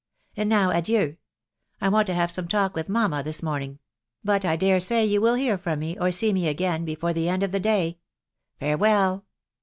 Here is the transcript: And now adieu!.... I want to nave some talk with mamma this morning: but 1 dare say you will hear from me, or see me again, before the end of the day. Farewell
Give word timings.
And 0.35 0.49
now 0.49 0.71
adieu!.... 0.71 1.17
I 1.79 1.87
want 1.87 2.07
to 2.07 2.15
nave 2.15 2.31
some 2.31 2.47
talk 2.47 2.73
with 2.73 2.89
mamma 2.89 3.21
this 3.21 3.43
morning: 3.43 3.77
but 4.23 4.43
1 4.43 4.57
dare 4.57 4.79
say 4.79 5.05
you 5.05 5.21
will 5.21 5.35
hear 5.35 5.59
from 5.59 5.77
me, 5.77 5.95
or 5.99 6.11
see 6.11 6.33
me 6.33 6.47
again, 6.47 6.85
before 6.85 7.13
the 7.13 7.29
end 7.29 7.43
of 7.43 7.51
the 7.51 7.59
day. 7.59 7.99
Farewell 8.59 9.27